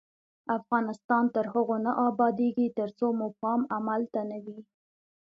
[0.57, 4.59] افغانستان تر هغو نه ابادیږي، ترڅو مو پام عمل ته نه وي.